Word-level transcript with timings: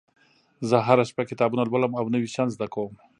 زه 0.69 0.77
هره 0.87 1.03
شپه 1.09 1.23
کتابونه 1.31 1.63
لولم 1.65 1.93
او 1.99 2.05
نوي 2.15 2.27
شیان 2.33 2.49
زده 2.55 2.67
کوم 2.73 2.91